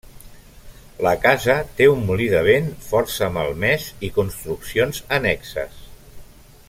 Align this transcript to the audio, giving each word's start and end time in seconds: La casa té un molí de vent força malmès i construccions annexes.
La 1.07 1.11
casa 1.25 1.57
té 1.81 1.87
un 1.91 2.01
molí 2.07 2.29
de 2.31 2.41
vent 2.47 2.71
força 2.87 3.29
malmès 3.37 3.87
i 4.09 4.11
construccions 4.17 5.03
annexes. 5.21 5.79